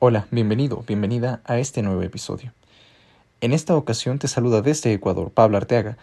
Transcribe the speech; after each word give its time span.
Hola, 0.00 0.28
bienvenido, 0.30 0.84
bienvenida 0.86 1.40
a 1.44 1.58
este 1.58 1.82
nuevo 1.82 2.02
episodio. 2.02 2.52
En 3.40 3.52
esta 3.52 3.74
ocasión 3.74 4.20
te 4.20 4.28
saluda 4.28 4.62
desde 4.62 4.92
Ecuador 4.92 5.32
Pablo 5.32 5.56
Arteaga, 5.56 5.98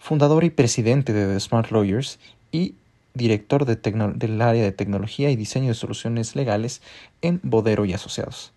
fundador 0.00 0.42
y 0.42 0.50
presidente 0.50 1.12
de 1.12 1.32
The 1.32 1.38
Smart 1.38 1.70
Lawyers 1.70 2.18
y 2.50 2.74
director 3.14 3.64
del 3.66 4.42
área 4.42 4.64
de 4.64 4.72
tecnología 4.72 5.30
y 5.30 5.36
diseño 5.36 5.68
de 5.68 5.74
soluciones 5.74 6.34
legales 6.34 6.82
en 7.22 7.38
Bodero 7.44 7.84
y 7.84 7.92
Asociados. 7.92 8.50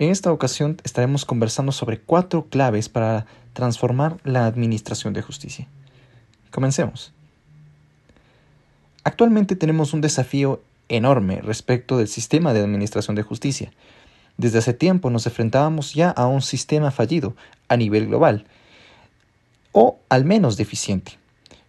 En 0.00 0.10
esta 0.10 0.32
ocasión 0.32 0.78
estaremos 0.82 1.24
conversando 1.24 1.70
sobre 1.70 2.00
cuatro 2.00 2.46
claves 2.46 2.88
para 2.88 3.26
transformar 3.52 4.16
la 4.24 4.46
administración 4.46 5.12
de 5.12 5.22
justicia. 5.22 5.68
Comencemos. 6.50 7.12
Actualmente 9.04 9.54
tenemos 9.54 9.92
un 9.94 10.00
desafío 10.00 10.62
enorme 10.88 11.40
respecto 11.40 11.98
del 11.98 12.08
sistema 12.08 12.52
de 12.52 12.60
administración 12.60 13.16
de 13.16 13.22
justicia. 13.22 13.72
Desde 14.36 14.58
hace 14.58 14.72
tiempo 14.72 15.10
nos 15.10 15.26
enfrentábamos 15.26 15.94
ya 15.94 16.10
a 16.10 16.26
un 16.26 16.42
sistema 16.42 16.90
fallido 16.90 17.34
a 17.68 17.76
nivel 17.76 18.06
global, 18.06 18.46
o 19.72 19.98
al 20.08 20.24
menos 20.24 20.56
deficiente. 20.56 21.18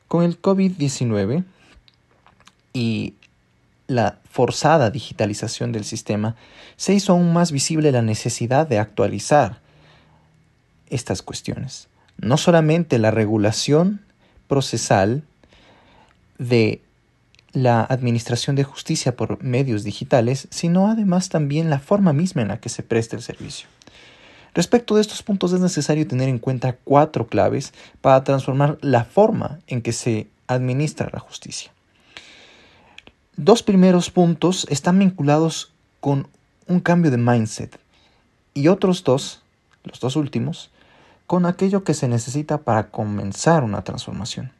Con 0.08 0.24
el 0.24 0.42
COVID-19 0.42 1.44
y 2.74 3.16
la 3.88 4.20
forzada 4.30 4.92
digitalización 4.92 5.72
del 5.72 5.84
sistema, 5.84 6.36
se 6.78 6.94
hizo 6.94 7.14
aún 7.14 7.34
más 7.34 7.52
visible 7.52 7.92
la 7.92 8.04
necesidad 8.04 8.68
de 8.68 8.78
actualizar 8.78 9.60
estas 10.90 11.22
cuestiones. 11.22 11.88
No 12.18 12.38
solamente 12.38 13.00
la 13.00 13.12
regulación 13.12 14.02
procesal 14.48 15.24
de 16.38 16.82
la 17.52 17.82
administración 17.84 18.56
de 18.56 18.64
justicia 18.64 19.16
por 19.16 19.44
medios 19.44 19.84
digitales, 19.84 20.48
sino 20.52 20.88
además 20.88 21.30
también 21.30 21.70
la 21.70 21.80
forma 21.80 22.14
misma 22.14 22.42
en 22.42 22.50
la 22.50 22.60
que 22.60 22.70
se 22.70 22.84
presta 22.84 23.16
el 23.16 23.22
servicio. 23.22 23.68
Respecto 24.54 24.96
de 24.96 25.02
estos 25.02 25.24
puntos 25.24 25.54
es 25.54 25.60
necesario 25.60 26.08
tener 26.08 26.30
en 26.30 26.40
cuenta 26.40 26.76
cuatro 26.84 27.28
claves 27.28 27.74
para 28.02 28.24
transformar 28.24 28.78
la 28.82 29.04
forma 29.06 29.60
en 29.68 29.82
que 29.82 29.94
se 29.94 30.28
administra 30.48 31.10
la 31.14 31.20
justicia. 31.20 31.72
Dos 33.36 33.64
primeros 33.64 34.10
puntos 34.10 34.66
están 34.70 35.00
vinculados 35.00 35.72
con 36.00 36.28
un 36.68 36.80
cambio 36.80 37.12
de 37.12 37.18
mindset 37.18 37.80
y 38.54 38.68
otros 38.68 39.04
dos, 39.04 39.42
los 39.84 40.00
dos 40.00 40.16
últimos, 40.16 40.72
con 41.26 41.46
aquello 41.46 41.84
que 41.84 41.94
se 41.94 42.08
necesita 42.08 42.58
para 42.58 42.90
comenzar 42.90 43.64
una 43.64 43.84
transformación. 43.84 44.52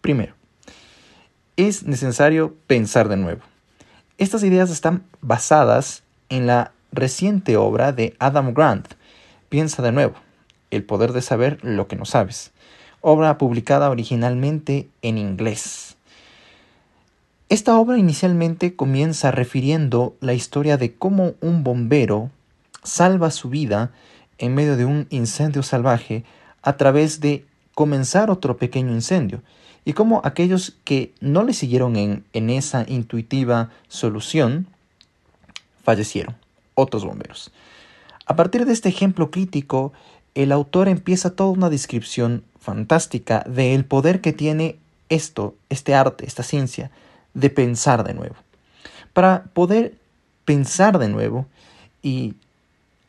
Primero, 0.00 0.34
es 1.56 1.84
necesario 1.84 2.54
pensar 2.66 3.08
de 3.08 3.16
nuevo. 3.16 3.42
Estas 4.18 4.42
ideas 4.42 4.70
están 4.70 5.04
basadas 5.20 6.02
en 6.28 6.46
la 6.46 6.72
reciente 6.92 7.56
obra 7.56 7.92
de 7.92 8.14
Adam 8.18 8.54
Grant, 8.54 8.94
Piensa 9.48 9.82
de 9.82 9.92
nuevo, 9.92 10.14
El 10.70 10.82
poder 10.82 11.12
de 11.12 11.22
saber 11.22 11.62
lo 11.62 11.86
que 11.86 11.94
no 11.94 12.06
sabes, 12.06 12.50
obra 13.00 13.38
publicada 13.38 13.88
originalmente 13.90 14.88
en 15.02 15.16
inglés. 15.16 15.96
Esta 17.48 17.78
obra 17.78 17.98
inicialmente 17.98 18.74
comienza 18.74 19.30
refiriendo 19.30 20.16
la 20.20 20.34
historia 20.34 20.76
de 20.76 20.94
cómo 20.94 21.34
un 21.40 21.62
bombero 21.62 22.30
salva 22.82 23.30
su 23.30 23.48
vida 23.48 23.92
en 24.38 24.54
medio 24.56 24.76
de 24.76 24.86
un 24.86 25.06
incendio 25.10 25.62
salvaje 25.62 26.24
a 26.62 26.76
través 26.76 27.20
de 27.20 27.44
comenzar 27.74 28.30
otro 28.30 28.56
pequeño 28.56 28.90
incendio 28.92 29.42
y 29.84 29.92
cómo 29.92 30.20
aquellos 30.24 30.76
que 30.84 31.12
no 31.20 31.42
le 31.44 31.52
siguieron 31.52 31.96
en, 31.96 32.24
en 32.32 32.50
esa 32.50 32.84
intuitiva 32.88 33.70
solución 33.88 34.66
fallecieron, 35.82 36.36
otros 36.74 37.04
bomberos. 37.04 37.52
A 38.26 38.36
partir 38.36 38.64
de 38.64 38.72
este 38.72 38.88
ejemplo 38.88 39.30
crítico, 39.30 39.92
el 40.34 40.50
autor 40.52 40.88
empieza 40.88 41.36
toda 41.36 41.50
una 41.50 41.70
descripción 41.70 42.44
fantástica 42.58 43.44
del 43.46 43.84
poder 43.84 44.20
que 44.20 44.32
tiene 44.32 44.78
esto, 45.10 45.54
este 45.68 45.94
arte, 45.94 46.26
esta 46.26 46.42
ciencia, 46.42 46.90
de 47.34 47.50
pensar 47.50 48.04
de 48.04 48.14
nuevo. 48.14 48.36
Para 49.12 49.44
poder 49.52 49.94
pensar 50.44 50.98
de 50.98 51.08
nuevo 51.08 51.46
y 52.02 52.34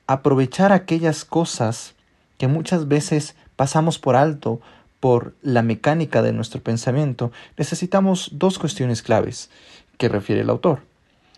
aprovechar 0.08 0.72
aquellas 0.72 1.26
cosas 1.26 1.96
que 2.38 2.48
muchas 2.48 2.88
veces 2.88 3.36
pasamos 3.56 3.98
por 3.98 4.16
alto 4.16 4.60
por 5.06 5.36
la 5.44 5.62
mecánica 5.62 6.24
de 6.24 6.34
nuestro 6.34 6.62
pensamiento, 6.62 7.32
necesitamos 7.58 8.32
dos 8.34 8.58
cuestiones 8.58 9.04
claves 9.04 9.52
que 10.00 10.10
refiere 10.10 10.42
el 10.42 10.50
autor. 10.50 10.80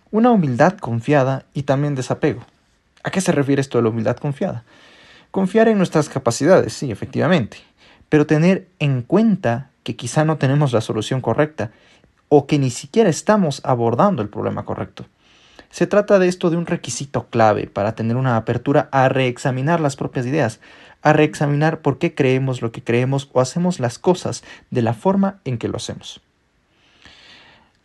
Una 0.10 0.32
humildad 0.32 0.78
confiada 0.78 1.44
y 1.54 1.64
también 1.64 1.94
desapego. 1.94 2.46
¿A 3.04 3.12
qué 3.12 3.20
se 3.20 3.34
refiere 3.34 3.60
esto 3.60 3.78
de 3.78 3.82
la 3.82 3.90
humildad 3.90 4.16
confiada? 4.16 4.64
Confiar 5.32 5.68
en 5.68 5.78
nuestras 5.78 6.08
capacidades, 6.08 6.72
sí, 6.72 6.92
efectivamente, 6.92 7.58
pero 8.08 8.26
tener 8.26 8.70
en 8.80 9.02
cuenta 9.02 9.70
que 9.84 9.98
quizá 9.98 10.24
no 10.24 10.38
tenemos 10.38 10.72
la 10.72 10.80
solución 10.80 11.20
correcta 11.20 11.72
o 12.30 12.48
que 12.48 12.60
ni 12.60 12.70
siquiera 12.70 13.10
estamos 13.10 13.60
abordando 13.66 14.22
el 14.22 14.30
problema 14.30 14.64
correcto. 14.64 15.08
Se 15.70 15.88
trata 15.88 16.20
de 16.20 16.28
esto 16.28 16.50
de 16.50 16.58
un 16.58 16.66
requisito 16.66 17.28
clave 17.28 17.68
para 17.68 17.96
tener 17.96 18.16
una 18.16 18.38
apertura 18.38 18.90
a 18.92 19.10
reexaminar 19.10 19.80
las 19.80 19.96
propias 19.96 20.26
ideas, 20.26 20.60
a 21.02 21.14
reexaminar 21.14 21.82
por 21.82 22.00
qué 22.00 22.16
creemos 22.16 22.62
lo 22.62 22.72
que 22.72 22.84
creemos 22.84 23.30
o 23.34 23.42
hacemos 23.42 23.80
las 23.80 24.00
cosas 24.00 24.44
de 24.72 24.82
la 24.82 24.94
forma 24.94 25.40
en 25.46 25.58
que 25.58 25.68
lo 25.68 25.78
hacemos. 25.78 26.22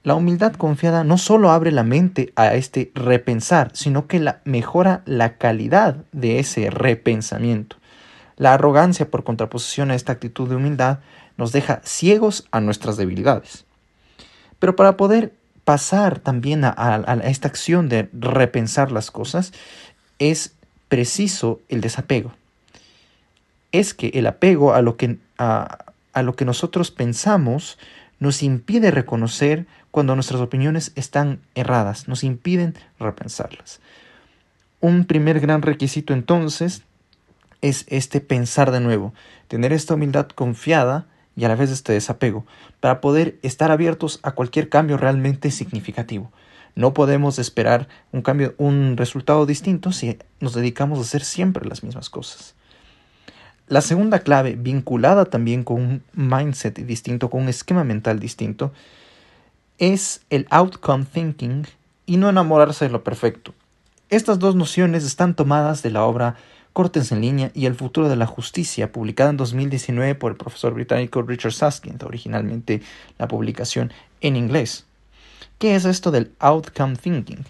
La 0.05 0.17
humildad 0.17 0.55
confiada 0.55 1.05
no 1.05 1.17
solo 1.17 1.53
abre 1.53 1.71
la 1.71 1.85
mente 1.85 2.33
a 2.35 2.55
este 2.55 2.91
repensar, 2.95 3.71
sino 3.75 4.09
que 4.09 4.19
la, 4.19 4.41
mejora 4.45 5.03
la 5.05 5.37
calidad 5.37 5.97
de 6.11 6.41
ese 6.41 6.71
repensamiento. 6.71 7.77
La 8.37 8.55
arrogancia, 8.55 9.09
por 9.09 9.23
contraposición 9.23 9.93
a 9.93 9.95
esta 9.95 10.13
actitud 10.13 10.49
de 10.49 10.57
humildad, 10.57 10.99
nos 11.37 11.53
deja 11.53 11.81
ciegos 11.85 12.49
a 12.51 12.61
nuestras 12.61 12.97
debilidades. 12.97 13.65
Pero 14.59 14.75
para 14.75 14.97
poder 14.97 15.35
pasar 15.65 16.19
también 16.19 16.65
a 16.65 17.21
esta 17.25 17.49
acción 17.49 17.89
de 17.89 18.09
repensar 18.13 18.93
las 18.93 19.11
cosas, 19.11 19.53
es 20.19 20.55
preciso 20.89 21.61
el 21.69 21.81
desapego 21.81 22.33
es 23.73 23.95
que 23.95 24.09
el 24.15 24.27
apego 24.27 24.75
a 24.75 24.83
lo 24.83 24.97
que, 24.97 25.19
a, 25.39 25.87
lo 26.23 26.37
que 26.37 26.45
nosotros 26.45 26.91
pensamos 26.91 27.79
nos 28.21 28.43
impide 28.43 28.91
reconocer 28.91 29.67
cuando 29.91 30.15
nuestras 30.15 30.41
opiniones 30.41 30.93
están 30.95 31.41
erradas, 31.55 32.07
nos 32.07 32.23
impiden 32.23 32.75
repensarlas. 33.01 33.81
Un 34.81 35.07
primer 35.07 35.41
gran 35.41 35.63
requisito 35.63 36.13
entonces 36.13 36.83
es 37.63 37.85
este 37.89 38.21
pensar 38.21 38.71
de 38.71 38.81
nuevo, 38.81 39.13
tener 39.49 39.73
esta 39.73 39.95
humildad 39.95 40.29
confiada 40.29 41.07
y 41.37 41.45
a 41.45 41.49
la 41.49 41.55
vez 41.55 41.71
este 41.71 41.93
desapego, 41.93 42.45
para 42.81 43.01
poder 43.01 43.39
estar 43.43 43.71
abiertos 43.71 44.21
a 44.23 44.33
cualquier 44.33 44.69
cambio 44.69 44.97
realmente 44.97 45.51
significativo. 45.51 46.31
No 46.75 46.95
podemos 46.95 47.39
esperar 47.39 47.89
un 48.13 48.23
cambio, 48.23 48.55
un 48.59 48.97
resultado 48.97 49.45
distinto 49.47 49.93
si 49.93 50.19
nos 50.41 50.55
dedicamos 50.55 50.99
a 50.99 51.03
hacer 51.03 51.23
siempre 51.23 51.67
las 51.67 51.83
mismas 51.83 52.09
cosas. 52.09 52.55
La 53.69 53.81
segunda 53.81 54.21
clave, 54.21 54.57
vinculada 54.57 55.27
también 55.27 55.65
con 55.65 55.81
un 55.81 56.03
mindset 56.13 56.79
distinto, 56.81 57.31
con 57.31 57.43
un 57.43 57.49
esquema 57.49 57.85
mental 57.85 58.19
distinto, 58.21 58.73
es 59.79 60.23
el 60.31 60.47
outcome 60.51 61.05
thinking 61.05 61.67
y 62.07 62.17
no 62.17 62.29
enamorarse 62.29 62.87
de 62.87 62.91
lo 62.91 63.05
perfecto. 63.05 63.55
Estas 64.11 64.39
dos 64.39 64.55
nociones 64.55 65.05
están 65.05 65.35
tomadas 65.35 65.83
de 65.83 65.91
la 65.91 66.05
obra 66.05 66.37
Cortes 66.73 67.13
en 67.13 67.21
línea 67.21 67.51
y 67.55 67.67
el 67.67 67.75
futuro 67.75 68.09
de 68.09 68.17
la 68.17 68.27
justicia, 68.27 68.93
publicada 68.93 69.31
en 69.31 69.37
2019 69.37 70.15
por 70.15 70.33
el 70.33 70.39
profesor 70.39 70.73
británico 70.73 71.21
Richard 71.23 71.53
Susskind, 71.53 72.03
originalmente 72.03 72.81
la 73.19 73.29
publicación 73.29 73.93
en 74.23 74.37
inglés. 74.37 74.87
¿Qué 75.59 75.75
es 75.75 75.85
esto 75.85 76.11
del 76.11 76.33
outcome 76.39 76.97
thinking? 76.97 77.45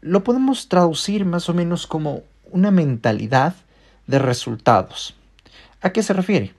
Lo 0.00 0.22
podemos 0.22 0.68
traducir 0.68 1.24
más 1.24 1.48
o 1.48 1.54
menos 1.54 1.86
como 1.86 2.22
una 2.52 2.70
mentalidad 2.70 3.56
de 4.06 4.18
resultados. 4.18 5.14
¿A 5.80 5.90
qué 5.90 6.02
se 6.02 6.12
refiere? 6.12 6.54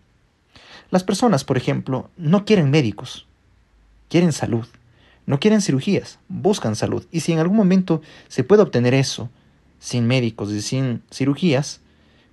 Las 0.92 1.04
personas, 1.04 1.44
por 1.44 1.56
ejemplo, 1.56 2.10
no 2.18 2.46
quieren 2.46 2.70
médicos, 2.70 3.28
quieren 4.10 4.34
salud, 4.34 4.68
no 5.26 5.40
quieren 5.40 5.62
cirugías, 5.62 6.20
buscan 6.28 6.76
salud. 6.76 7.06
Y 7.12 7.22
si 7.22 7.32
en 7.32 7.40
algún 7.40 7.58
momento 7.58 8.02
se 8.28 8.44
puede 8.44 8.64
obtener 8.64 8.94
eso, 8.94 9.30
sin 9.80 10.08
médicos 10.08 10.52
y 10.52 10.62
sin 10.62 11.02
cirugías, 11.12 11.82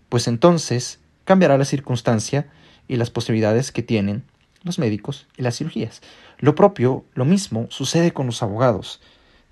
pues 0.08 0.28
entonces 0.28 1.00
cambiará 1.24 1.58
la 1.58 1.64
circunstancia 1.64 2.46
y 2.88 2.96
las 2.96 3.10
posibilidades 3.10 3.72
que 3.72 3.82
tienen 3.82 4.24
los 4.62 4.78
médicos 4.78 5.26
y 5.36 5.42
las 5.42 5.56
cirugías. 5.56 6.02
Lo 6.38 6.54
propio, 6.54 7.04
lo 7.14 7.24
mismo, 7.24 7.66
sucede 7.70 8.12
con 8.12 8.26
los 8.26 8.42
abogados. 8.42 9.00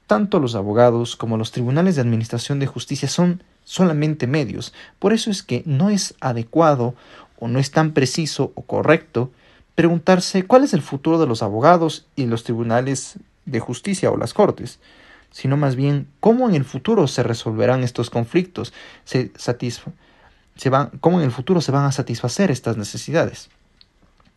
Tanto 0.07 0.39
los 0.39 0.55
abogados 0.55 1.17
como 1.17 1.37
los 1.37 1.51
tribunales 1.51 1.95
de 1.95 2.03
administración 2.03 2.59
de 2.59 2.67
justicia 2.67 3.09
son 3.09 3.43
solamente 3.65 4.27
medios. 4.27 4.75
Por 4.99 5.13
eso 5.13 5.31
es 5.31 5.43
que 5.43 5.63
no 5.65 5.89
es 5.89 6.15
adecuado 6.21 6.95
o 7.39 7.49
no 7.49 7.59
es 7.59 7.71
tan 7.71 7.93
preciso 7.93 8.53
o 8.55 8.63
correcto 8.63 9.31
preguntarse 9.75 10.45
cuál 10.45 10.65
es 10.65 10.75
el 10.75 10.83
futuro 10.83 11.19
de 11.19 11.27
los 11.27 11.43
abogados 11.43 12.07
y 12.17 12.27
los 12.27 12.45
tribunales 12.45 13.19
de 13.47 13.61
justicia 13.61 14.11
o 14.11 14.17
las 14.17 14.35
cortes, 14.35 14.79
sino 15.31 15.57
más 15.57 15.75
bien 15.75 16.07
cómo 16.21 16.49
en 16.49 16.55
el 16.55 16.65
futuro 16.65 17.09
se 17.09 17.23
resolverán 17.23 17.83
estos 17.83 18.11
conflictos, 18.11 18.73
se 19.05 19.33
se 20.57 20.71
van, 20.71 20.91
cómo 21.01 21.19
en 21.19 21.25
el 21.25 21.33
futuro 21.33 21.61
se 21.61 21.73
van 21.73 21.85
a 21.85 21.93
satisfacer 21.93 22.51
estas 22.51 22.77
necesidades. 22.77 23.51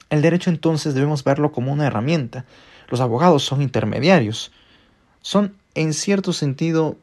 El 0.10 0.22
derecho 0.22 0.50
entonces 0.50 0.94
debemos 0.94 1.24
verlo 1.24 1.52
como 1.52 1.72
una 1.72 1.88
herramienta. 1.88 2.46
Los 2.90 3.02
abogados 3.02 3.44
son 3.44 3.62
intermediarios, 3.62 4.52
son 5.22 5.56
en 5.76 5.94
cierto 5.94 6.34
sentido 6.34 6.98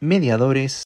mediadores 0.00 0.74